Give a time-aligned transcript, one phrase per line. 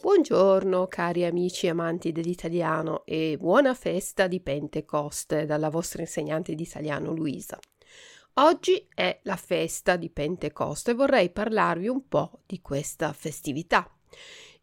[0.00, 7.12] Buongiorno cari amici amanti dell'italiano e buona festa di Pentecoste dalla vostra insegnante di italiano
[7.12, 7.58] Luisa.
[8.34, 13.90] Oggi è la festa di Pentecoste e vorrei parlarvi un po' di questa festività.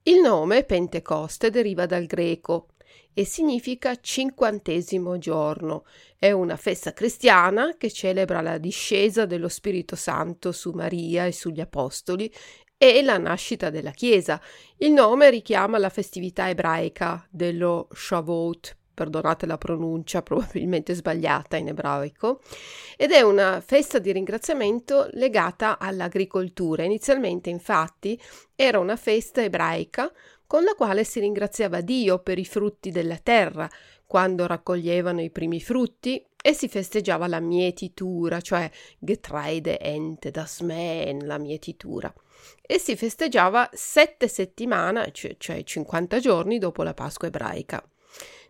[0.04, 2.70] Il nome Pentecoste deriva dal greco
[3.18, 5.86] e significa cinquantesimo giorno.
[6.20, 11.62] È una festa cristiana che celebra la discesa dello Spirito Santo su Maria e sugli
[11.62, 12.32] Apostoli
[12.78, 14.40] e la nascita della Chiesa.
[14.78, 22.42] Il nome richiama la festività ebraica dello Shavuot, perdonate la pronuncia probabilmente sbagliata in ebraico,
[22.98, 26.84] ed è una festa di ringraziamento legata all'agricoltura.
[26.84, 28.20] Inizialmente, infatti,
[28.56, 30.12] era una festa ebraica
[30.56, 33.70] con la quale si ringraziava Dio per i frutti della terra,
[34.06, 41.38] quando raccoglievano i primi frutti e si festeggiava la mietitura, cioè Getreideente das Mähen, la
[41.40, 42.14] mietitura.
[42.62, 47.86] E si festeggiava sette settimane, cioè, cioè 50 giorni dopo la Pasqua ebraica.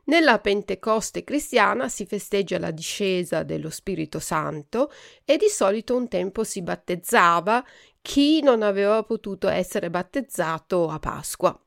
[0.04, 4.92] Nella Pentecoste cristiana si festeggia la discesa dello Spirito Santo
[5.24, 7.66] e di solito un tempo si battezzava
[8.00, 11.60] chi non aveva potuto essere battezzato a Pasqua.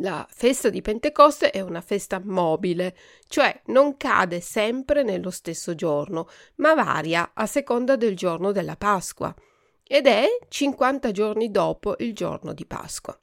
[0.00, 2.94] La festa di Pentecoste è una festa mobile,
[3.28, 9.34] cioè non cade sempre nello stesso giorno, ma varia a seconda del giorno della Pasqua
[9.82, 13.18] ed è 50 giorni dopo il giorno di Pasqua.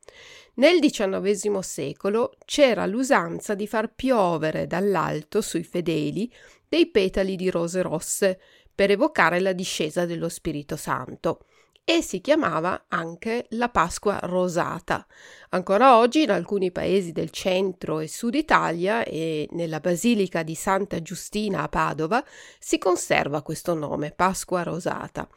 [0.55, 6.31] Nel XIX secolo c'era l'usanza di far piovere dall'alto sui fedeli
[6.67, 8.39] dei petali di rose rosse
[8.73, 11.45] per evocare la discesa dello Spirito Santo
[11.85, 15.05] e si chiamava anche la Pasqua rosata.
[15.49, 21.01] Ancora oggi in alcuni paesi del centro e sud Italia e nella Basilica di Santa
[21.01, 22.23] Giustina a Padova
[22.57, 25.27] si conserva questo nome, Pasqua rosata.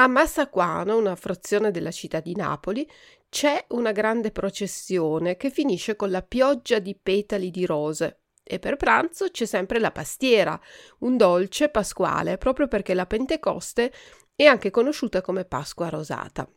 [0.00, 2.88] A Massaquano, una frazione della città di Napoli,
[3.28, 8.20] c'è una grande processione che finisce con la pioggia di petali di rose.
[8.42, 10.58] E per pranzo c'è sempre la pastiera,
[11.00, 13.92] un dolce pasquale, proprio perché la Pentecoste
[14.40, 16.48] è anche conosciuta come Pasqua rosata.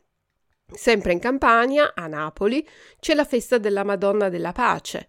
[0.72, 2.64] Sempre in Campania, a Napoli,
[3.00, 5.08] c'è la festa della Madonna della Pace.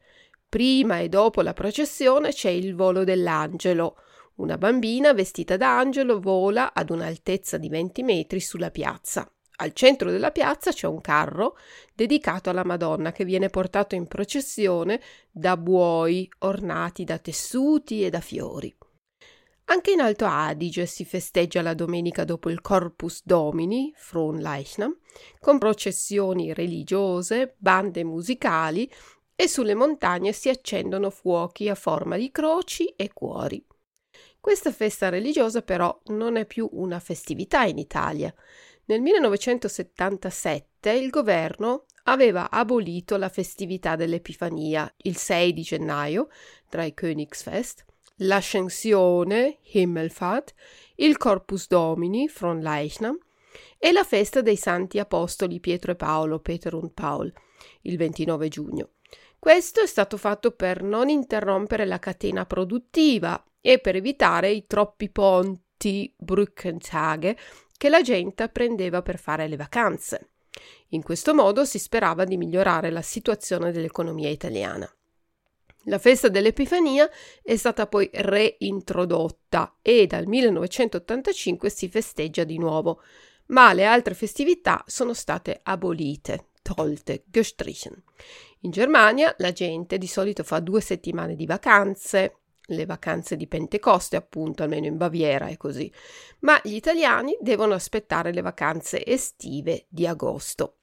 [0.50, 3.98] Prima e dopo la processione c'è il volo dell'angelo.
[4.38, 9.32] Una bambina vestita da angelo vola ad un'altezza di 20 metri sulla piazza.
[9.58, 11.56] Al centro della piazza c'è un carro
[11.94, 18.20] dedicato alla Madonna che viene portato in processione da buoi ornati da tessuti e da
[18.20, 18.76] fiori.
[19.66, 24.98] Anche in Alto Adige si festeggia la domenica dopo il Corpus Domini, Fronleichnam,
[25.40, 28.92] con processioni religiose, bande musicali
[29.36, 33.66] e sulle montagne si accendono fuochi a forma di croci e cuori.
[34.40, 38.34] Questa festa religiosa però non è più una festività in Italia.
[38.86, 46.28] Nel 1977 il governo aveva abolito la festività dell'Epifania il 6 di gennaio,
[46.68, 47.86] tra i Königsfest,
[48.18, 50.54] l'Ascensione, Himmelfahrt,
[50.96, 53.18] il Corpus Domini, Fronleichnam,
[53.78, 57.32] e la festa dei santi apostoli Pietro e Paolo, Peter und Paul,
[57.82, 58.90] il 29 giugno.
[59.38, 65.10] Questo è stato fatto per non interrompere la catena produttiva e per evitare i troppi
[65.10, 67.38] ponti, Brückentage,
[67.78, 70.30] che la gente prendeva per fare le vacanze.
[70.90, 74.90] In questo modo si sperava di migliorare la situazione dell'economia italiana.
[75.88, 77.10] La festa dell'Epifania
[77.42, 83.02] è stata poi reintrodotta e dal 1985 si festeggia di nuovo,
[83.48, 88.02] ma le altre festività sono state abolite, tolte, gestrichen.
[88.62, 92.38] In Germania la gente di solito fa due settimane di vacanze,
[92.68, 95.92] le vacanze di Pentecoste, appunto, almeno in Baviera è così,
[96.40, 100.78] ma gli italiani devono aspettare le vacanze estive di agosto.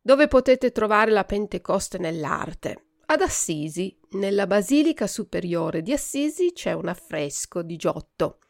[0.00, 2.87] Dove potete trovare la Pentecoste nell'arte?
[3.10, 8.40] Ad Assisi, nella Basilica Superiore di Assisi, c'è un affresco di Giotto.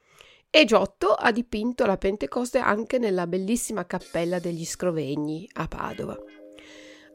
[0.51, 6.19] E Giotto ha dipinto la Pentecoste anche nella bellissima cappella degli Scrovegni a Padova.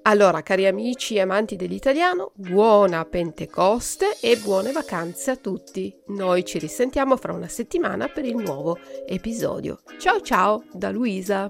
[0.04, 5.94] Allora, cari amici e amanti dell'italiano, buona Pentecoste e buone vacanze a tutti.
[6.08, 9.82] Noi ci risentiamo fra una settimana per il nuovo episodio.
[10.00, 11.50] Ciao ciao da Luisa.